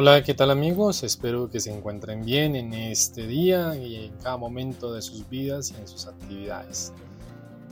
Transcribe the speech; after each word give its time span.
Hola, 0.00 0.22
¿qué 0.22 0.32
tal 0.32 0.52
amigos? 0.52 1.02
Espero 1.02 1.50
que 1.50 1.58
se 1.58 1.76
encuentren 1.76 2.24
bien 2.24 2.54
en 2.54 2.72
este 2.72 3.26
día 3.26 3.76
y 3.76 3.96
en 3.96 4.12
cada 4.18 4.36
momento 4.36 4.92
de 4.92 5.02
sus 5.02 5.28
vidas 5.28 5.72
y 5.72 5.80
en 5.80 5.88
sus 5.88 6.06
actividades. 6.06 6.92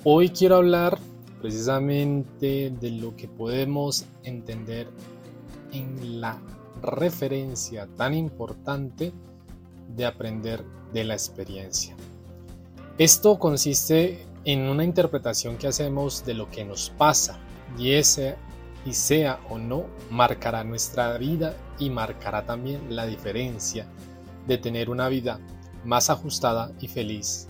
Hoy 0.03 0.31
quiero 0.31 0.57
hablar 0.57 0.99
precisamente 1.41 2.73
de 2.81 2.91
lo 2.91 3.15
que 3.15 3.29
podemos 3.29 4.07
entender 4.25 4.89
en 5.71 6.21
la 6.21 6.43
referencia 6.83 7.87
tan 7.97 8.13
importante 8.13 9.13
de 9.95 10.05
aprender 10.05 10.65
de 10.93 11.05
la 11.05 11.15
experiencia. 11.15 11.95
Esto 12.99 13.39
consiste 13.39 14.27
en 14.45 14.63
una 14.63 14.83
interpretación 14.83 15.59
que 15.59 15.69
hacemos 15.69 16.27
de 16.27 16.35
lo 16.35 16.51
que 16.51 16.65
nos 16.65 16.91
pasa 16.91 17.39
y 17.79 17.93
ese 17.93 18.35
y 18.87 18.93
sea 18.93 19.41
o 19.51 19.59
no, 19.59 19.87
marcará 20.11 20.65
nuestra 20.65 21.19
vida 21.19 21.57
y 21.79 21.91
marcará 21.91 22.47
también 22.47 22.95
la 22.95 23.05
diferencia 23.05 23.87
de 24.47 24.59
tener 24.59 24.89
una 24.89 25.09
vida 25.09 25.41
más 25.85 26.09
ajustada 26.09 26.71
y 26.81 26.89
feliz 26.89 27.49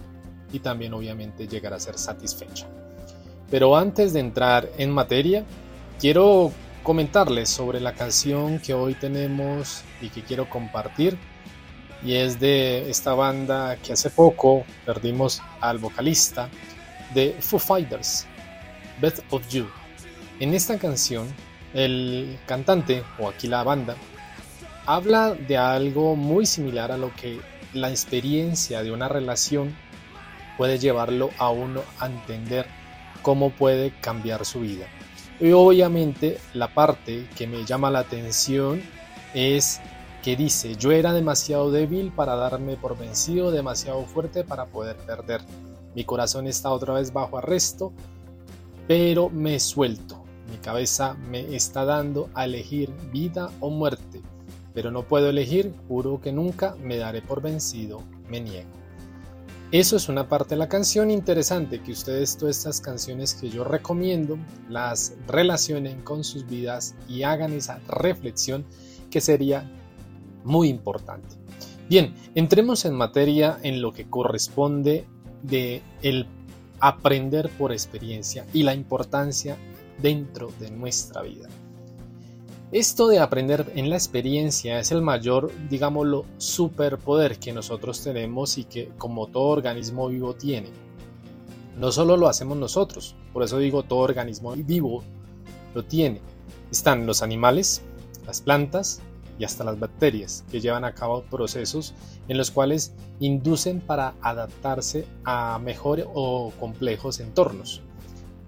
y 0.52 0.60
también 0.60 0.94
obviamente 0.94 1.46
llegar 1.46 1.74
a 1.74 1.80
ser 1.80 1.98
satisfecha. 1.98 2.66
Pero 3.50 3.76
antes 3.76 4.12
de 4.12 4.20
entrar 4.20 4.68
en 4.78 4.90
materia, 4.90 5.44
quiero 6.00 6.50
comentarles 6.82 7.50
sobre 7.50 7.80
la 7.80 7.94
canción 7.94 8.58
que 8.58 8.72
hoy 8.72 8.94
tenemos 8.94 9.82
y 10.00 10.08
que 10.08 10.22
quiero 10.22 10.48
compartir 10.48 11.18
y 12.02 12.14
es 12.14 12.38
de 12.40 12.88
esta 12.90 13.14
banda 13.14 13.76
que 13.76 13.92
hace 13.92 14.10
poco 14.10 14.64
perdimos 14.84 15.42
al 15.60 15.78
vocalista 15.78 16.48
de 17.14 17.36
Foo 17.40 17.58
Fighters, 17.58 18.26
Beth 19.00 19.22
of 19.30 19.46
You. 19.48 19.66
En 20.38 20.52
esta 20.52 20.78
canción, 20.78 21.26
el 21.72 22.38
cantante, 22.46 23.02
o 23.18 23.28
aquí 23.28 23.48
la 23.48 23.62
banda, 23.62 23.96
habla 24.84 25.32
de 25.32 25.56
algo 25.56 26.14
muy 26.14 26.44
similar 26.44 26.92
a 26.92 26.98
lo 26.98 27.10
que 27.14 27.40
la 27.72 27.88
experiencia 27.88 28.82
de 28.82 28.92
una 28.92 29.08
relación 29.08 29.74
puede 30.58 30.78
llevarlo 30.78 31.30
a 31.38 31.48
uno 31.48 31.80
a 31.98 32.06
entender 32.06 32.66
cómo 33.22 33.48
puede 33.48 33.92
cambiar 34.02 34.44
su 34.44 34.60
vida. 34.60 34.86
Y 35.40 35.52
obviamente 35.52 36.38
la 36.52 36.74
parte 36.74 37.26
que 37.34 37.46
me 37.46 37.64
llama 37.64 37.90
la 37.90 38.00
atención 38.00 38.82
es 39.32 39.80
que 40.22 40.36
dice, 40.36 40.76
yo 40.76 40.92
era 40.92 41.14
demasiado 41.14 41.70
débil 41.70 42.12
para 42.12 42.36
darme 42.36 42.76
por 42.76 42.98
vencido, 42.98 43.50
demasiado 43.50 44.04
fuerte 44.04 44.44
para 44.44 44.66
poder 44.66 44.96
perder. 44.96 45.40
Mi 45.94 46.04
corazón 46.04 46.46
está 46.46 46.70
otra 46.70 46.92
vez 46.92 47.10
bajo 47.10 47.38
arresto, 47.38 47.94
pero 48.86 49.30
me 49.30 49.58
suelto. 49.58 50.25
Mi 50.50 50.58
cabeza 50.58 51.14
me 51.14 51.54
está 51.54 51.84
dando 51.84 52.30
a 52.34 52.44
elegir 52.44 52.92
vida 53.12 53.50
o 53.60 53.70
muerte, 53.70 54.22
pero 54.74 54.90
no 54.90 55.02
puedo 55.02 55.28
elegir, 55.28 55.74
juro 55.88 56.20
que 56.20 56.32
nunca 56.32 56.76
me 56.82 56.96
daré 56.96 57.22
por 57.22 57.42
vencido, 57.42 58.02
me 58.28 58.40
niego. 58.40 58.70
Eso 59.72 59.96
es 59.96 60.08
una 60.08 60.28
parte 60.28 60.50
de 60.50 60.60
la 60.60 60.68
canción 60.68 61.10
interesante, 61.10 61.82
que 61.82 61.90
ustedes 61.90 62.36
todas 62.36 62.58
estas 62.58 62.80
canciones 62.80 63.34
que 63.34 63.50
yo 63.50 63.64
recomiendo 63.64 64.38
las 64.68 65.14
relacionen 65.26 66.02
con 66.02 66.22
sus 66.22 66.46
vidas 66.46 66.94
y 67.08 67.24
hagan 67.24 67.52
esa 67.52 67.80
reflexión 67.88 68.64
que 69.10 69.20
sería 69.20 69.68
muy 70.44 70.68
importante. 70.68 71.34
Bien, 71.88 72.14
entremos 72.36 72.84
en 72.84 72.94
materia 72.94 73.58
en 73.62 73.82
lo 73.82 73.92
que 73.92 74.08
corresponde 74.08 75.06
de 75.42 75.82
el 76.02 76.26
aprender 76.78 77.48
por 77.50 77.72
experiencia 77.72 78.46
y 78.52 78.62
la 78.62 78.74
importancia 78.74 79.56
dentro 80.00 80.50
de 80.58 80.70
nuestra 80.70 81.22
vida. 81.22 81.48
Esto 82.72 83.06
de 83.06 83.20
aprender 83.20 83.72
en 83.76 83.90
la 83.90 83.96
experiencia 83.96 84.80
es 84.80 84.90
el 84.90 85.00
mayor, 85.00 85.52
digámoslo, 85.70 86.24
superpoder 86.36 87.38
que 87.38 87.52
nosotros 87.52 88.02
tenemos 88.02 88.58
y 88.58 88.64
que 88.64 88.88
como 88.98 89.28
todo 89.28 89.44
organismo 89.44 90.08
vivo 90.08 90.34
tiene. 90.34 90.70
No 91.78 91.92
solo 91.92 92.16
lo 92.16 92.28
hacemos 92.28 92.56
nosotros, 92.56 93.14
por 93.32 93.44
eso 93.44 93.58
digo 93.58 93.84
todo 93.84 94.00
organismo 94.00 94.52
vivo 94.56 95.04
lo 95.74 95.84
tiene. 95.84 96.20
Están 96.72 97.06
los 97.06 97.22
animales, 97.22 97.82
las 98.26 98.40
plantas 98.40 99.00
y 99.38 99.44
hasta 99.44 99.62
las 99.62 99.78
bacterias 99.78 100.44
que 100.50 100.60
llevan 100.60 100.84
a 100.84 100.94
cabo 100.94 101.22
procesos 101.22 101.94
en 102.28 102.36
los 102.36 102.50
cuales 102.50 102.94
inducen 103.20 103.80
para 103.80 104.14
adaptarse 104.22 105.06
a 105.24 105.58
mejores 105.60 106.06
o 106.14 106.52
complejos 106.58 107.20
entornos. 107.20 107.82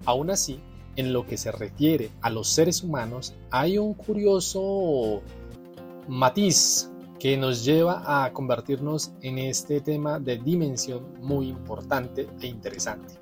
Aún 0.05 0.29
así, 0.29 0.59
en 0.99 1.13
lo 1.13 1.25
que 1.25 1.37
se 1.37 1.51
refiere 1.51 2.11
a 2.21 2.29
los 2.29 2.49
seres 2.49 2.83
humanos, 2.83 3.33
hay 3.51 3.77
un 3.77 3.93
curioso 3.93 5.21
matiz 6.07 6.89
que 7.19 7.37
nos 7.37 7.63
lleva 7.63 8.25
a 8.25 8.33
convertirnos 8.33 9.11
en 9.21 9.37
este 9.37 9.81
tema 9.81 10.19
de 10.19 10.37
dimensión 10.37 11.05
muy 11.21 11.47
importante 11.47 12.27
e 12.41 12.47
interesante. 12.47 13.15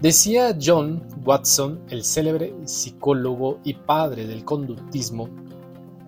Decía 0.00 0.56
John 0.60 1.02
Watson, 1.24 1.80
el 1.88 2.04
célebre 2.04 2.54
psicólogo 2.64 3.58
y 3.64 3.74
padre 3.74 4.26
del 4.26 4.44
conductismo, 4.44 5.28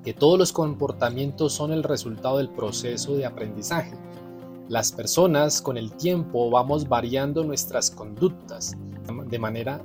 que 0.05 0.15
todos 0.15 0.39
los 0.39 0.53
comportamientos 0.53 1.53
son 1.53 1.73
el 1.73 1.83
resultado 1.83 2.39
del 2.39 2.51
proceso 2.51 3.17
de 3.17 3.27
aprendizaje. 3.27 3.95
Las 4.69 4.93
personas 4.93 5.63
con 5.63 5.77
el 5.79 5.93
tiempo 5.93 6.51
vamos 6.51 6.89
variando 6.89 7.43
nuestras 7.43 7.91
conductas 7.91 8.77
de 9.27 9.39
manera 9.39 9.81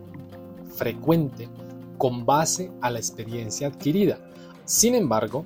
frecuente 0.75 1.49
con 1.97 2.25
base 2.25 2.71
a 2.81 2.89
la 2.89 2.99
experiencia 2.99 3.67
adquirida. 3.67 4.19
Sin 4.65 4.95
embargo, 4.95 5.45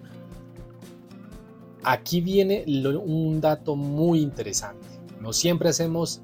aquí 1.84 2.22
viene 2.22 2.64
un 2.68 3.42
dato 3.42 3.76
muy 3.76 4.22
interesante. 4.22 4.88
No 5.22 5.34
siempre 5.34 5.70
hacemos 5.70 6.22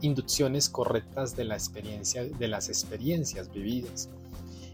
inducciones 0.00 0.68
correctas 0.68 1.36
de 1.36 1.44
de 1.44 2.48
las 2.48 2.68
experiencias 2.68 3.50
vividas. 3.52 4.08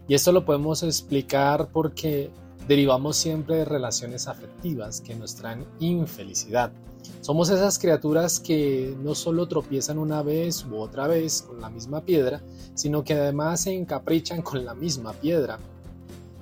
Y 0.06 0.14
esto 0.14 0.32
lo 0.32 0.44
podemos 0.44 0.82
explicar 0.82 1.68
porque 1.72 2.30
derivamos 2.68 3.16
siempre 3.16 3.56
de 3.56 3.64
relaciones 3.64 4.28
afectivas 4.28 5.00
que 5.00 5.14
nos 5.14 5.34
traen 5.34 5.66
infelicidad. 5.80 6.72
Somos 7.20 7.50
esas 7.50 7.78
criaturas 7.78 8.40
que 8.40 8.96
no 9.02 9.14
solo 9.14 9.46
tropiezan 9.46 9.98
una 9.98 10.22
vez 10.22 10.64
u 10.64 10.76
otra 10.76 11.06
vez 11.06 11.42
con 11.42 11.60
la 11.60 11.70
misma 11.70 12.02
piedra, 12.02 12.42
sino 12.74 13.04
que 13.04 13.14
además 13.14 13.62
se 13.62 13.74
encaprichan 13.74 14.42
con 14.42 14.64
la 14.64 14.74
misma 14.74 15.12
piedra. 15.12 15.58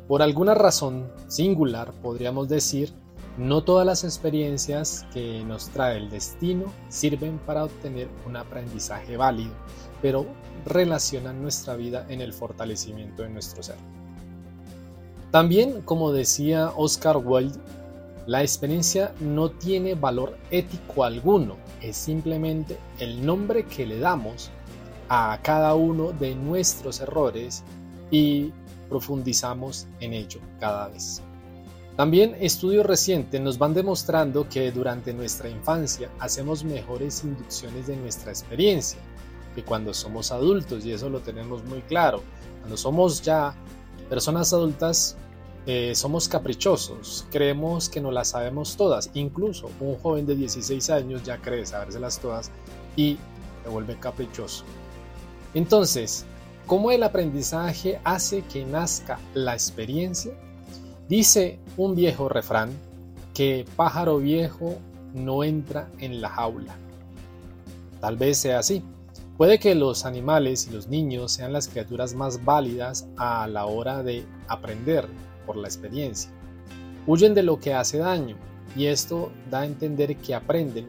Por 0.07 0.23
alguna 0.23 0.55
razón 0.55 1.11
singular, 1.29 1.93
podríamos 2.03 2.49
decir, 2.49 2.93
no 3.39 3.65
todas 3.65 3.87
las 3.87 4.05
experiencias 4.05 5.07
que 5.13 5.43
nos 5.45 5.71
trae 5.71 5.97
el 5.97 6.11
destino 6.11 6.65
sirven 6.89 7.39
para 7.39 7.65
obtener 7.65 8.09
un 8.27 8.37
aprendizaje 8.37 9.17
válido, 9.17 9.55
pero 10.03 10.27
relacionan 10.67 11.41
nuestra 11.41 11.77
vida 11.77 12.07
en 12.09 12.21
el 12.21 12.33
fortalecimiento 12.33 13.23
de 13.23 13.31
nuestro 13.31 13.63
ser. 13.63 14.02
También, 15.33 15.81
como 15.81 16.13
decía 16.13 16.73
Oscar 16.77 17.17
Wilde, 17.17 17.59
la 18.27 18.43
experiencia 18.43 19.15
no 19.19 19.51
tiene 19.51 19.95
valor 19.95 20.37
ético 20.51 21.05
alguno, 21.05 21.57
es 21.81 21.97
simplemente 21.97 22.79
el 22.99 23.25
nombre 23.25 23.65
que 23.65 23.87
le 23.87 23.99
damos 23.99 24.51
a 25.09 25.39
cada 25.43 25.75
uno 25.75 26.13
de 26.13 26.35
nuestros 26.35 27.01
errores 27.01 27.65
y 28.11 28.53
profundizamos 28.91 29.87
en 30.01 30.13
ello 30.13 30.39
cada 30.61 30.89
vez. 30.89 31.23
También 31.97 32.37
estudios 32.39 32.85
recientes 32.85 33.41
nos 33.41 33.57
van 33.57 33.73
demostrando 33.73 34.47
que 34.51 34.71
durante 34.71 35.15
nuestra 35.15 35.49
infancia 35.49 36.11
hacemos 36.19 36.63
mejores 36.63 37.25
inducciones 37.25 37.87
de 37.87 37.97
nuestra 37.97 38.33
experiencia 38.33 39.01
que 39.55 39.65
cuando 39.65 39.95
somos 39.95 40.31
adultos 40.31 40.85
y 40.85 40.93
eso 40.93 41.09
lo 41.09 41.21
tenemos 41.21 41.65
muy 41.65 41.81
claro. 41.81 42.23
Cuando 42.61 42.77
somos 42.77 43.23
ya 43.23 43.55
personas 44.13 44.53
adultas 44.53 45.17
eh, 45.65 45.95
somos 45.95 46.29
caprichosos, 46.29 47.25
creemos 47.31 47.89
que 47.89 47.99
no 47.99 48.11
las 48.11 48.29
sabemos 48.29 48.77
todas, 48.77 49.09
incluso 49.15 49.71
un 49.81 49.97
joven 49.97 50.27
de 50.27 50.37
16 50.37 50.91
años 50.91 51.23
ya 51.23 51.39
cree 51.39 51.65
sabérselas 51.65 52.19
todas 52.19 52.51
y 52.95 53.17
se 53.63 53.71
vuelve 53.71 53.99
caprichoso. 53.99 54.65
Entonces, 55.55 56.27
¿cómo 56.67 56.91
el 56.91 57.05
aprendizaje 57.05 58.03
hace 58.05 58.43
que 58.43 58.67
nazca 58.67 59.19
la 59.33 59.55
experiencia? 59.55 60.35
Dice 61.09 61.59
un 61.79 61.95
viejo 61.95 62.29
refrán 62.29 62.69
que 63.33 63.65
pájaro 63.77 64.19
viejo 64.19 64.77
no 65.15 65.43
entra 65.43 65.89
en 66.01 66.21
la 66.21 66.29
jaula. 66.29 66.77
Tal 68.03 68.19
vez 68.19 68.37
sea 68.37 68.59
así. 68.59 68.85
Puede 69.37 69.59
que 69.59 69.75
los 69.75 70.05
animales 70.05 70.69
y 70.69 70.75
los 70.75 70.89
niños 70.89 71.33
sean 71.33 71.53
las 71.53 71.69
criaturas 71.69 72.15
más 72.15 72.45
válidas 72.45 73.09
a 73.17 73.47
la 73.47 73.65
hora 73.65 74.03
de 74.03 74.25
aprender 74.47 75.09
por 75.47 75.57
la 75.57 75.69
experiencia. 75.69 76.31
Huyen 77.07 77.35
de 77.35 77.43
lo 77.43 77.59
que 77.59 77.73
hace 77.73 77.99
daño 77.99 78.37
y 78.77 78.87
esto 78.87 79.33
da 79.51 79.61
a 79.61 79.67
entender 79.67 80.17
que 80.17 80.35
aprenden 80.35 80.87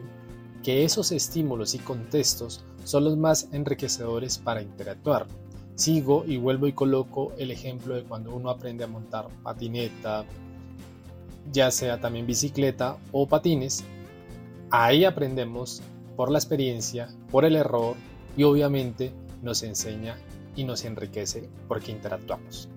que 0.62 0.84
esos 0.84 1.10
estímulos 1.10 1.74
y 1.74 1.78
contextos 1.78 2.64
son 2.84 3.04
los 3.04 3.16
más 3.16 3.48
enriquecedores 3.52 4.38
para 4.38 4.62
interactuar. 4.62 5.26
Sigo 5.74 6.24
y 6.26 6.36
vuelvo 6.36 6.66
y 6.66 6.72
coloco 6.72 7.32
el 7.38 7.50
ejemplo 7.50 7.94
de 7.94 8.04
cuando 8.04 8.34
uno 8.34 8.50
aprende 8.50 8.84
a 8.84 8.88
montar 8.88 9.26
patineta, 9.42 10.24
ya 11.50 11.70
sea 11.70 12.00
también 12.00 12.26
bicicleta 12.26 12.96
o 13.10 13.26
patines, 13.26 13.84
ahí 14.70 15.04
aprendemos 15.04 15.82
por 16.16 16.30
la 16.30 16.38
experiencia, 16.38 17.08
por 17.30 17.44
el 17.44 17.56
error 17.56 17.96
y 18.36 18.42
obviamente 18.42 19.12
nos 19.42 19.62
enseña 19.62 20.16
y 20.56 20.64
nos 20.64 20.84
enriquece 20.84 21.48
porque 21.68 21.92
interactuamos. 21.92 22.68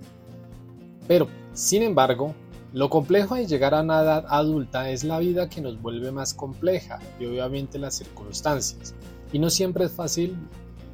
Pero, 1.08 1.28
sin 1.54 1.84
embargo, 1.84 2.34
lo 2.74 2.90
complejo 2.90 3.36
de 3.36 3.48
llegar 3.48 3.74
a 3.74 3.82
una 3.82 4.02
edad 4.02 4.26
adulta 4.28 4.90
es 4.90 5.04
la 5.04 5.20
vida 5.20 5.50
que 5.50 5.62
nos 5.62 5.82
vuelve 5.82 6.12
más 6.12 6.34
compleja 6.34 7.00
y 7.20 7.26
obviamente 7.26 7.80
las 7.80 7.96
circunstancias. 7.96 8.94
Y 9.32 9.40
no 9.40 9.50
siempre 9.50 9.86
es 9.86 9.92
fácil 9.92 10.36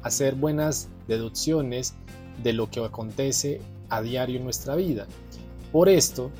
hacer 0.02 0.34
buenas 0.36 0.88
deducciones 1.08 1.94
de 2.42 2.52
lo 2.52 2.70
que 2.70 2.84
acontece 2.84 3.60
a 3.88 4.02
diario 4.02 4.38
en 4.38 4.44
nuestra 4.44 4.76
vida. 4.76 5.06
Por 5.72 5.88
esto, 5.88 6.30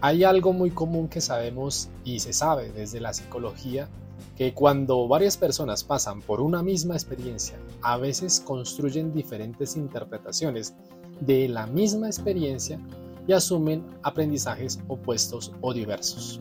hay 0.00 0.24
algo 0.24 0.52
muy 0.52 0.70
común 0.70 1.08
que 1.08 1.22
sabemos 1.22 1.88
y 2.04 2.20
se 2.20 2.34
sabe 2.34 2.70
desde 2.72 3.00
la 3.00 3.14
psicología, 3.14 3.88
que 4.36 4.52
cuando 4.52 5.06
varias 5.06 5.36
personas 5.36 5.84
pasan 5.84 6.20
por 6.20 6.40
una 6.40 6.62
misma 6.62 6.94
experiencia, 6.94 7.58
a 7.82 7.96
veces 7.96 8.40
construyen 8.40 9.12
diferentes 9.12 9.76
interpretaciones 9.76 10.74
de 11.20 11.48
la 11.48 11.66
misma 11.66 12.08
experiencia 12.08 12.80
y 13.26 13.32
asumen 13.32 13.84
aprendizajes 14.02 14.80
opuestos 14.88 15.52
o 15.60 15.72
diversos. 15.72 16.40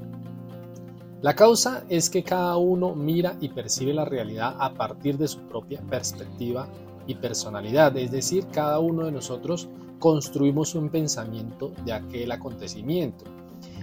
La 1.22 1.36
causa 1.36 1.86
es 1.88 2.10
que 2.10 2.24
cada 2.24 2.57
uno 2.57 2.95
mira 2.95 3.38
y 3.40 3.50
percibe 3.50 3.94
la 3.94 4.04
realidad 4.04 4.57
a 4.60 4.74
partir 4.74 5.18
de 5.18 5.28
su 5.28 5.39
propia 5.48 5.81
perspectiva 5.81 6.68
y 7.07 7.16
personalidad, 7.16 7.96
es 7.96 8.12
decir, 8.12 8.48
cada 8.48 8.80
uno 8.80 9.06
de 9.06 9.12
nosotros 9.13 9.69
construimos 10.00 10.75
un 10.75 10.89
pensamiento 10.89 11.72
de 11.86 11.94
aquel 11.94 12.31
acontecimiento. 12.31 13.24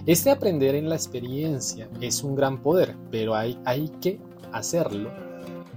Este 0.07 0.31
aprender 0.31 0.73
en 0.73 0.89
la 0.89 0.95
experiencia 0.95 1.87
es 2.01 2.23
un 2.23 2.35
gran 2.35 2.63
poder, 2.63 2.95
pero 3.11 3.35
hay, 3.35 3.55
que 4.01 4.19
hacerlo 4.51 5.11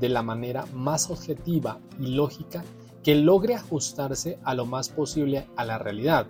de 0.01 0.09
la 0.09 0.23
manera 0.23 0.65
más 0.73 1.11
objetiva 1.11 1.79
y 2.01 2.07
lógica 2.09 2.65
que 3.03 3.15
logre 3.15 3.55
ajustarse 3.55 4.39
a 4.43 4.55
lo 4.55 4.65
más 4.65 4.89
posible 4.89 5.47
a 5.57 5.65
la 5.67 5.79
realidad, 5.79 6.27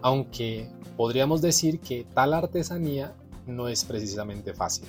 aunque 0.00 0.70
podríamos 0.96 1.42
decir 1.42 1.80
que 1.80 2.06
tal 2.14 2.32
artesanía 2.32 3.14
no 3.46 3.68
es 3.68 3.84
precisamente 3.84 4.54
fácil. 4.54 4.88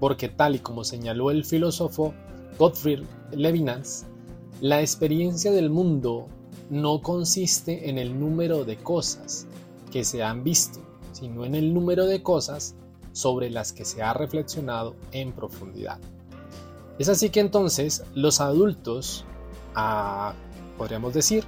Porque 0.00 0.28
tal 0.28 0.56
y 0.56 0.58
como 0.58 0.82
señaló 0.82 1.30
el 1.30 1.44
filósofo 1.44 2.12
Gottfried 2.58 3.04
Levinas, 3.30 4.04
la 4.60 4.80
experiencia 4.80 5.52
del 5.52 5.70
mundo 5.70 6.26
no 6.70 7.02
consiste 7.02 7.88
en 7.88 7.98
el 7.98 8.18
número 8.18 8.64
de 8.64 8.76
cosas 8.76 9.46
que 9.94 10.02
se 10.02 10.24
han 10.24 10.42
visto, 10.42 10.80
sino 11.12 11.44
en 11.44 11.54
el 11.54 11.72
número 11.72 12.06
de 12.06 12.20
cosas 12.20 12.74
sobre 13.12 13.48
las 13.48 13.72
que 13.72 13.84
se 13.84 14.02
ha 14.02 14.12
reflexionado 14.12 14.96
en 15.12 15.30
profundidad. 15.30 16.00
Es 16.98 17.08
así 17.08 17.30
que 17.30 17.38
entonces 17.38 18.02
los 18.12 18.40
adultos, 18.40 19.24
ah, 19.76 20.34
podríamos 20.76 21.14
decir, 21.14 21.44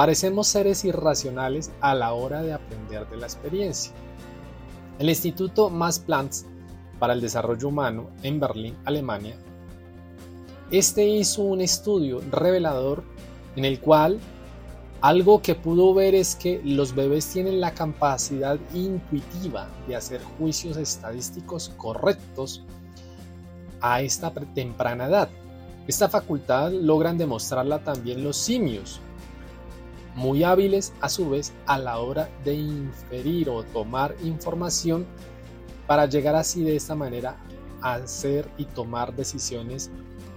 Parecemos 0.00 0.46
seres 0.48 0.82
irracionales 0.86 1.70
a 1.82 1.94
la 1.94 2.14
hora 2.14 2.40
de 2.40 2.54
aprender 2.54 3.06
de 3.10 3.18
la 3.18 3.26
experiencia. 3.26 3.92
El 4.98 5.10
Instituto 5.10 5.68
Max 5.68 5.98
Planck 5.98 6.32
para 6.98 7.12
el 7.12 7.20
Desarrollo 7.20 7.68
Humano 7.68 8.08
en 8.22 8.40
Berlín, 8.40 8.78
Alemania, 8.86 9.36
este 10.70 11.06
hizo 11.06 11.42
un 11.42 11.60
estudio 11.60 12.22
revelador 12.30 13.04
en 13.56 13.66
el 13.66 13.78
cual 13.78 14.18
algo 15.00 15.40
que 15.40 15.54
pudo 15.54 15.94
ver 15.94 16.14
es 16.14 16.36
que 16.36 16.60
los 16.62 16.94
bebés 16.94 17.26
tienen 17.26 17.60
la 17.60 17.72
capacidad 17.72 18.58
intuitiva 18.74 19.68
de 19.88 19.96
hacer 19.96 20.20
juicios 20.38 20.76
estadísticos 20.76 21.70
correctos 21.76 22.62
a 23.80 24.02
esta 24.02 24.30
temprana 24.30 25.06
edad. 25.06 25.30
Esta 25.86 26.08
facultad 26.08 26.70
logran 26.70 27.16
demostrarla 27.16 27.82
también 27.82 28.22
los 28.22 28.36
simios, 28.36 29.00
muy 30.14 30.44
hábiles 30.44 30.92
a 31.00 31.08
su 31.08 31.30
vez 31.30 31.52
a 31.66 31.78
la 31.78 31.98
hora 31.98 32.28
de 32.44 32.54
inferir 32.54 33.48
o 33.48 33.62
tomar 33.62 34.14
información 34.22 35.06
para 35.86 36.06
llegar 36.06 36.34
así 36.34 36.62
de 36.62 36.76
esta 36.76 36.94
manera 36.94 37.36
a 37.80 37.94
hacer 37.94 38.50
y 38.58 38.66
tomar 38.66 39.16
decisiones 39.16 39.90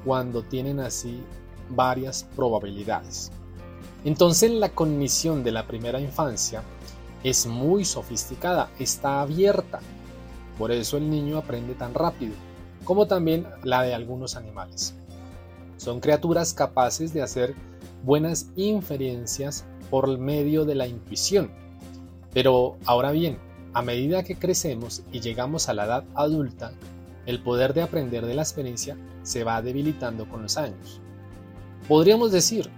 cuando 0.05 0.41
tienen 0.41 0.79
así 0.79 1.21
varias 1.69 2.23
probabilidades. 2.35 3.31
Entonces 4.05 4.51
la 4.51 4.69
cognición 4.69 5.43
de 5.43 5.51
la 5.51 5.65
primera 5.65 5.99
infancia 5.99 6.63
es 7.23 7.45
muy 7.45 7.85
sofisticada, 7.85 8.69
está 8.79 9.21
abierta. 9.21 9.79
Por 10.57 10.71
eso 10.71 10.97
el 10.97 11.09
niño 11.09 11.37
aprende 11.37 11.73
tan 11.73 11.93
rápido, 11.93 12.33
como 12.83 13.07
también 13.07 13.47
la 13.63 13.81
de 13.83 13.93
algunos 13.93 14.35
animales. 14.35 14.93
Son 15.77 15.99
criaturas 15.99 16.53
capaces 16.53 17.13
de 17.13 17.21
hacer 17.21 17.55
buenas 18.03 18.47
inferencias 18.55 19.65
por 19.89 20.17
medio 20.17 20.65
de 20.65 20.75
la 20.75 20.87
intuición. 20.87 21.51
Pero 22.33 22.77
ahora 22.85 23.11
bien, 23.11 23.37
a 23.73 23.81
medida 23.81 24.23
que 24.23 24.35
crecemos 24.35 25.03
y 25.11 25.21
llegamos 25.21 25.69
a 25.69 25.73
la 25.73 25.85
edad 25.85 26.03
adulta, 26.15 26.73
el 27.25 27.41
poder 27.41 27.73
de 27.73 27.83
aprender 27.83 28.25
de 28.25 28.33
la 28.33 28.41
experiencia 28.41 28.97
se 29.23 29.43
va 29.43 29.61
debilitando 29.61 30.27
con 30.27 30.41
los 30.41 30.57
años. 30.57 30.99
Podríamos 31.87 32.31
decir, 32.31 32.69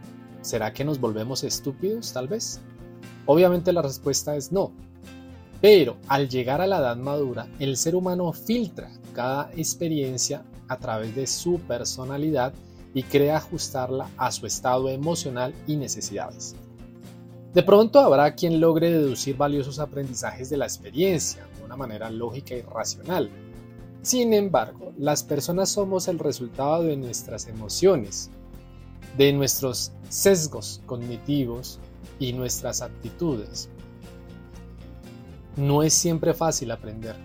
¿será 0.45 0.74
que 0.74 0.86
nos 0.86 1.00
volvemos 1.00 1.44
estúpidos 1.44 2.13
tal 2.13 2.27
vez? 2.27 2.62
Obviamente 3.25 3.74
la 3.74 3.81
respuesta 3.81 4.36
es 4.36 4.51
no. 4.51 4.71
Pero 5.59 5.97
al 6.07 6.30
llegar 6.30 6.61
a 6.61 6.68
la 6.68 6.78
edad 6.78 6.97
madura, 6.97 7.47
el 7.59 7.78
ser 7.78 7.95
humano 7.95 8.31
filtra 8.31 8.92
cada 9.14 9.49
experiencia 9.56 10.45
a 10.68 10.78
través 10.78 11.16
de 11.16 11.25
su 11.25 11.59
personalidad 11.61 12.54
y 12.94 13.04
crea 13.04 13.37
ajustarla 13.37 14.09
a 14.18 14.31
su 14.31 14.45
estado 14.45 14.90
emocional 14.90 15.54
y 15.66 15.78
necesidades. 15.78 16.56
De 17.54 17.64
pronto 17.64 17.99
habrá 17.99 18.35
quien 18.35 18.59
logre 18.59 18.92
deducir 18.92 19.37
valiosos 19.37 19.80
aprendizajes 19.80 20.49
de 20.49 20.57
la 20.57 20.66
experiencia 20.66 21.47
de 21.57 21.64
una 21.64 21.75
manera 21.75 22.11
lógica 22.11 22.54
y 22.54 22.61
racional. 22.61 23.31
Sin 24.04 24.33
embargo, 24.33 24.94
las 24.97 25.23
personas 25.23 25.69
somos 25.69 26.07
el 26.07 26.19
resultado 26.19 26.83
de 26.83 26.97
nuestras 26.97 27.47
emociones, 27.47 28.30
de 29.18 29.34
nuestros 29.34 29.92
sesgos 30.10 30.81
cognitivos 30.86 31.80
y 32.19 32.34
nuestras 32.34 32.81
actitudes. 32.81 33.69
No 35.56 35.84
es 35.84 35.94
siempre 35.94 36.34
fácil 36.34 36.72
aprender 36.72 37.16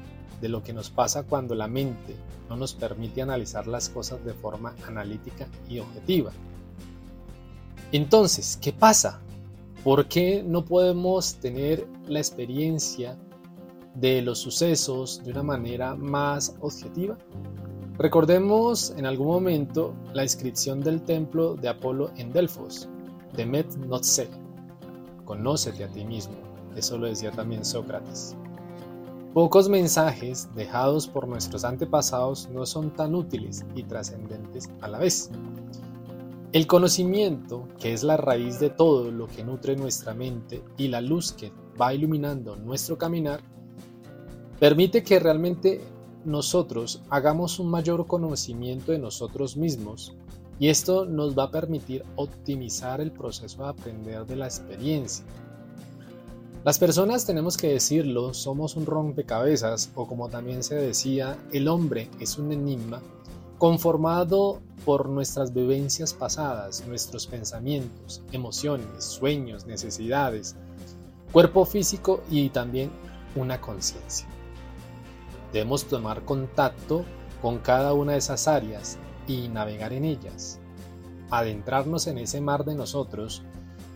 de 0.40 0.49
lo 0.49 0.62
que 0.62 0.73
nos 0.73 0.90
pasa 0.90 1.25
cuando 1.25 1.54
la 1.54 1.68
mente 1.68 2.14
no 2.49 2.56
nos 2.56 2.75
permite 2.75 3.23
analizar 3.23 3.66
las 3.66 3.88
cosas 3.88 4.25
de 4.25 4.35
forma 4.35 4.75
analítica 4.87 5.47
y 5.68 5.78
objetiva. 5.78 6.32
Entonces, 7.92 8.59
¿qué 8.61 8.73
pasa? 8.73 9.20
¿Por 9.85 10.06
qué 10.09 10.42
no 10.47 10.64
podemos 10.64 11.37
tener 11.37 11.87
la 12.06 12.18
experiencia 12.18 13.16
de 13.94 14.23
los 14.23 14.38
sucesos 14.38 15.23
de 15.25 15.30
una 15.32 15.42
manera 15.42 15.94
más 15.94 16.54
objetiva? 16.61 17.18
Recordemos 18.00 18.95
en 18.97 19.04
algún 19.04 19.26
momento 19.26 19.92
la 20.14 20.23
inscripción 20.23 20.80
del 20.80 21.02
templo 21.02 21.54
de 21.54 21.69
Apolo 21.69 22.11
en 22.16 22.33
Delfos, 22.33 22.88
de 23.37 23.45
Met 23.45 23.76
Notse, 23.76 24.26
conócete 25.26 25.85
a 25.85 25.88
ti 25.88 26.07
mismo, 26.07 26.33
eso 26.75 26.97
lo 26.97 27.09
decía 27.09 27.30
también 27.30 27.62
Sócrates. 27.62 28.35
Pocos 29.35 29.69
mensajes 29.69 30.49
dejados 30.54 31.09
por 31.09 31.28
nuestros 31.28 31.62
antepasados 31.62 32.49
no 32.49 32.64
son 32.64 32.88
tan 32.88 33.14
útiles 33.14 33.66
y 33.75 33.83
trascendentes 33.83 34.71
a 34.80 34.88
la 34.88 34.99
vez. 34.99 35.30
El 36.54 36.66
conocimiento, 36.66 37.69
que 37.78 37.92
es 37.92 38.02
la 38.02 38.16
raíz 38.16 38.59
de 38.61 38.71
todo 38.71 39.11
lo 39.11 39.26
que 39.26 39.45
nutre 39.45 39.76
nuestra 39.76 40.14
mente 40.14 40.64
y 40.78 40.88
la 40.88 41.02
luz 41.02 41.33
que 41.33 41.52
va 41.78 41.92
iluminando 41.92 42.57
nuestro 42.57 42.97
caminar, 42.97 43.42
permite 44.59 45.02
que 45.02 45.19
realmente 45.19 45.83
nosotros 46.24 47.02
hagamos 47.10 47.58
un 47.58 47.70
mayor 47.70 48.06
conocimiento 48.06 48.92
de 48.92 48.98
nosotros 48.98 49.56
mismos 49.56 50.14
y 50.58 50.68
esto 50.68 51.06
nos 51.06 51.38
va 51.38 51.44
a 51.44 51.50
permitir 51.50 52.04
optimizar 52.16 53.00
el 53.00 53.12
proceso 53.12 53.62
de 53.62 53.68
aprender 53.68 54.26
de 54.26 54.36
la 54.36 54.46
experiencia 54.46 55.24
las 56.62 56.78
personas, 56.78 57.24
tenemos 57.24 57.56
que 57.56 57.68
decirlo, 57.68 58.34
somos 58.34 58.76
un 58.76 58.84
rompecabezas 58.84 59.90
o 59.94 60.06
como 60.06 60.28
también 60.28 60.62
se 60.62 60.74
decía, 60.74 61.38
el 61.52 61.68
hombre 61.68 62.10
es 62.20 62.36
un 62.36 62.52
enigma 62.52 63.00
conformado 63.56 64.60
por 64.84 65.08
nuestras 65.08 65.54
vivencias 65.54 66.12
pasadas, 66.12 66.86
nuestros 66.86 67.26
pensamientos, 67.26 68.22
emociones, 68.32 69.04
sueños, 69.04 69.64
necesidades, 69.64 70.54
cuerpo 71.32 71.64
físico 71.64 72.22
y 72.30 72.50
también 72.50 72.90
una 73.36 73.58
conciencia. 73.58 74.26
Debemos 75.52 75.87
tomar 75.87 76.25
contacto 76.25 77.04
con 77.42 77.59
cada 77.59 77.92
una 77.95 78.12
de 78.12 78.19
esas 78.19 78.47
áreas 78.49 78.99
y 79.26 79.49
navegar 79.49 79.92
en 79.92 80.04
ellas, 80.04 80.61
adentrarnos 81.30 82.07
en 82.07 82.19
ese 82.19 82.40
mar 82.40 82.64
de 82.64 82.75
nosotros 82.75 83.42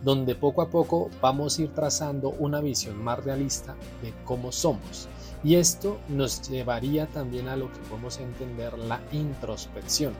donde 0.04 0.34
poco 0.34 0.60
a 0.60 0.68
poco 0.68 1.08
vamos 1.22 1.58
a 1.58 1.62
ir 1.62 1.74
trazando 1.74 2.30
una 2.30 2.60
visión 2.60 3.02
más 3.02 3.24
realista 3.24 3.74
de 4.02 4.12
cómo 4.24 4.52
somos. 4.52 5.08
Y 5.42 5.56
esto 5.56 5.98
nos 6.08 6.48
llevaría 6.48 7.06
también 7.06 7.48
a 7.48 7.56
lo 7.56 7.72
que 7.72 7.78
podemos 7.88 8.18
entender 8.18 8.78
la 8.78 9.00
introspección. 9.12 10.12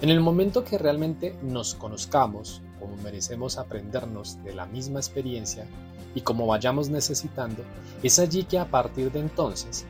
En 0.00 0.08
el 0.08 0.20
momento 0.20 0.64
que 0.64 0.78
realmente 0.78 1.36
nos 1.42 1.74
conozcamos, 1.74 2.62
como 2.78 2.96
merecemos 2.96 3.58
aprendernos 3.58 4.42
de 4.42 4.54
la 4.54 4.64
misma 4.64 4.98
experiencia 4.98 5.66
y 6.14 6.22
como 6.22 6.46
vayamos 6.46 6.88
necesitando, 6.88 7.62
es 8.02 8.18
allí 8.18 8.44
que 8.44 8.58
a 8.58 8.70
partir 8.70 9.12
de 9.12 9.20
entonces 9.20 9.84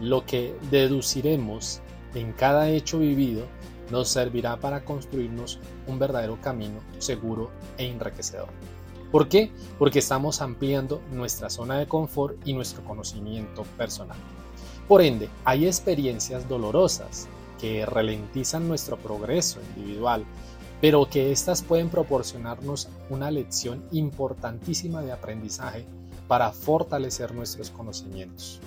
lo 0.00 0.24
que 0.26 0.56
deduciremos 0.70 1.80
en 2.14 2.32
cada 2.32 2.68
hecho 2.70 2.98
vivido 2.98 3.46
nos 3.90 4.08
servirá 4.08 4.56
para 4.58 4.84
construirnos 4.84 5.58
un 5.86 5.98
verdadero 5.98 6.40
camino 6.40 6.80
seguro 6.98 7.50
e 7.76 7.86
enriquecedor. 7.86 8.48
¿Por 9.10 9.28
qué? 9.28 9.52
Porque 9.78 10.00
estamos 10.00 10.40
ampliando 10.40 11.00
nuestra 11.12 11.48
zona 11.48 11.78
de 11.78 11.86
confort 11.86 12.36
y 12.44 12.52
nuestro 12.52 12.84
conocimiento 12.84 13.62
personal. 13.76 14.16
Por 14.88 15.02
ende, 15.02 15.28
hay 15.44 15.66
experiencias 15.66 16.48
dolorosas 16.48 17.28
que 17.60 17.86
ralentizan 17.86 18.66
nuestro 18.66 18.96
progreso 18.96 19.60
individual, 19.76 20.24
pero 20.80 21.08
que 21.08 21.30
éstas 21.30 21.62
pueden 21.62 21.88
proporcionarnos 21.88 22.88
una 23.08 23.30
lección 23.30 23.84
importantísima 23.92 25.02
de 25.02 25.12
aprendizaje 25.12 25.86
para 26.26 26.52
fortalecer 26.52 27.34
nuestros 27.34 27.70
conocimientos. 27.70 28.60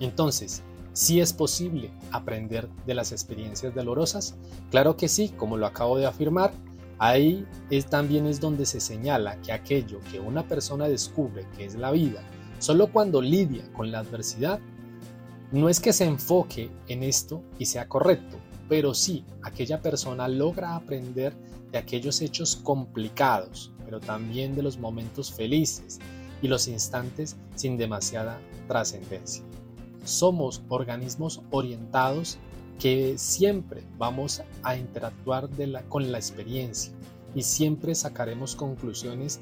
Entonces, 0.00 0.62
¿sí 0.92 1.20
es 1.20 1.32
posible 1.32 1.90
aprender 2.10 2.68
de 2.86 2.94
las 2.94 3.12
experiencias 3.12 3.74
dolorosas? 3.74 4.36
Claro 4.70 4.96
que 4.96 5.08
sí, 5.08 5.30
como 5.30 5.56
lo 5.56 5.66
acabo 5.66 5.98
de 5.98 6.06
afirmar, 6.06 6.52
ahí 6.98 7.46
es, 7.70 7.86
también 7.86 8.26
es 8.26 8.40
donde 8.40 8.66
se 8.66 8.80
señala 8.80 9.40
que 9.42 9.52
aquello 9.52 10.00
que 10.10 10.20
una 10.20 10.46
persona 10.46 10.88
descubre 10.88 11.46
que 11.56 11.64
es 11.64 11.74
la 11.74 11.90
vida, 11.90 12.22
solo 12.58 12.88
cuando 12.88 13.20
lidia 13.20 13.70
con 13.72 13.90
la 13.90 14.00
adversidad, 14.00 14.58
no 15.52 15.68
es 15.68 15.78
que 15.78 15.92
se 15.92 16.04
enfoque 16.04 16.70
en 16.88 17.02
esto 17.02 17.42
y 17.58 17.66
sea 17.66 17.88
correcto, 17.88 18.38
pero 18.68 18.94
sí 18.94 19.24
aquella 19.42 19.80
persona 19.80 20.26
logra 20.26 20.74
aprender 20.74 21.36
de 21.70 21.78
aquellos 21.78 22.20
hechos 22.20 22.56
complicados, 22.56 23.72
pero 23.84 24.00
también 24.00 24.54
de 24.56 24.62
los 24.62 24.78
momentos 24.78 25.32
felices 25.32 26.00
y 26.42 26.48
los 26.48 26.66
instantes 26.66 27.36
sin 27.54 27.76
demasiada 27.76 28.40
trascendencia 28.66 29.44
somos 30.04 30.62
organismos 30.68 31.40
orientados 31.50 32.38
que 32.78 33.16
siempre 33.18 33.82
vamos 33.98 34.42
a 34.62 34.76
interactuar 34.76 35.48
con 35.88 36.10
la 36.10 36.18
experiencia 36.18 36.92
y 37.34 37.42
siempre 37.42 37.94
sacaremos 37.94 38.56
conclusiones 38.56 39.40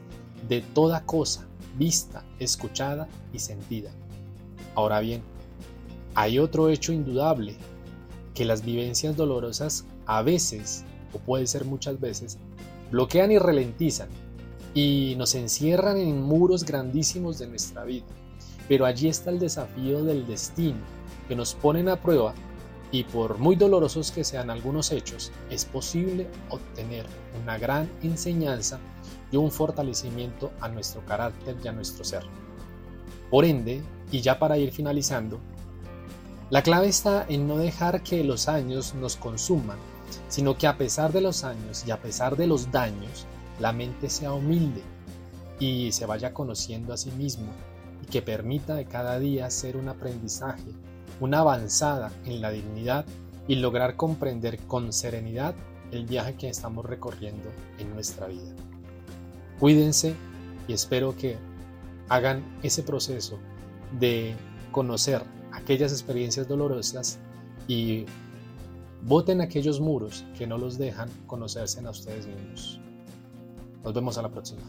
de 0.49 0.61
toda 0.61 1.05
cosa 1.05 1.47
vista, 1.79 2.25
escuchada 2.39 3.09
y 3.33 3.39
sentida. 3.39 3.91
Ahora 4.75 5.01
bien, 5.01 5.23
hay 6.15 6.39
otro 6.39 6.69
hecho 6.69 6.93
indudable, 6.93 7.57
que 8.35 8.45
las 8.45 8.65
vivencias 8.65 9.17
dolorosas 9.17 9.85
a 10.07 10.23
veces, 10.23 10.85
o 11.13 11.19
puede 11.19 11.47
ser 11.47 11.65
muchas 11.65 12.01
veces, 12.01 12.39
bloquean 12.91 13.31
y 13.33 13.39
ralentizan 13.39 14.09
y 14.75 15.15
nos 15.19 15.35
encierran 15.35 15.99
en 15.99 16.23
muros 16.23 16.65
grandísimos 16.65 17.39
de 17.39 17.49
nuestra 17.49 17.85
vida. 17.85 18.07
Pero 18.73 18.87
allí 18.87 19.09
está 19.09 19.29
el 19.29 19.39
desafío 19.39 20.03
del 20.03 20.27
destino, 20.27 20.79
que 21.29 21.37
nos 21.37 21.53
ponen 21.55 21.91
a 21.91 22.01
prueba 22.01 22.33
y 22.91 23.05
por 23.05 23.37
muy 23.37 23.55
dolorosos 23.55 24.11
que 24.11 24.25
sean 24.25 24.49
algunos 24.49 24.93
hechos, 24.93 25.31
es 25.51 25.67
posible 25.67 26.27
obtener 26.49 27.05
una 27.43 27.59
gran 27.59 27.91
enseñanza 28.03 28.81
y 29.31 29.37
un 29.37 29.51
fortalecimiento 29.51 30.53
a 30.59 30.71
nuestro 30.71 31.05
carácter 31.05 31.55
y 31.63 31.69
a 31.69 31.73
nuestro 31.73 32.03
ser. 32.03 32.23
Por 33.31 33.45
ende, 33.45 33.83
y 34.11 34.23
ya 34.23 34.39
para 34.39 34.57
ir 34.57 34.73
finalizando, 34.73 35.39
la 36.49 36.63
clave 36.63 36.89
está 36.89 37.27
en 37.29 37.47
no 37.47 37.59
dejar 37.59 38.03
que 38.03 38.25
los 38.25 38.49
años 38.49 38.95
nos 38.95 39.19
consuman, 39.19 39.77
sino 40.31 40.57
que 40.57 40.67
a 40.67 40.79
pesar 40.79 41.13
de 41.13 41.21
los 41.21 41.45
años 41.45 41.85
y 41.87 41.91
a 41.91 42.01
pesar 42.01 42.39
de 42.39 42.47
los 42.47 42.73
daños, 42.73 43.27
la 43.61 43.75
mente 43.75 44.09
sea 44.09 44.33
humilde 44.33 44.81
y 45.61 45.93
se 45.93 46.07
vaya 46.07 46.33
conociendo 46.33 46.95
a 46.95 46.97
sí 46.97 47.11
mismo 47.11 47.53
y 48.03 48.07
que 48.07 48.23
permita 48.23 48.75
de 48.75 48.85
cada 48.85 49.19
día 49.19 49.51
ser 49.51 49.77
un 49.77 49.89
aprendizaje, 49.89 50.73
una 51.21 51.41
avanzada 51.41 52.11
en 52.25 52.41
la 52.41 52.51
dignidad 52.51 53.07
y 53.49 53.57
lograr 53.57 53.97
comprender 53.97 54.59
con 54.67 54.93
serenidad 54.93 55.55
el 55.91 56.07
viaje 56.07 56.35
que 56.35 56.49
estamos 56.49 56.85
recorriendo 56.85 57.51
en 57.79 57.93
nuestra 57.95 58.27
vida. 58.27 58.55
Cuídense 59.61 60.15
y 60.67 60.73
espero 60.73 61.17
que 61.17 61.37
hagan 62.09 62.43
ese 62.63 62.83
proceso 62.83 63.39
de 63.99 64.35
conocer 64.71 65.23
aquellas 65.53 65.93
experiencias 65.93 66.49
dolorosas 66.49 67.19
y 67.69 68.07
voten 69.03 69.41
aquellos 69.41 69.81
muros 69.81 70.25
que 70.37 70.47
no 70.47 70.59
los 70.59 70.79
dejan 70.79 71.09
conocerse 71.27 71.81
a 71.85 71.91
ustedes 71.91 72.27
mismos. 72.27 72.81
Nos 73.85 73.95
vemos 73.95 74.19
a 74.19 74.23
la 74.23 74.31
próxima. 74.31 74.63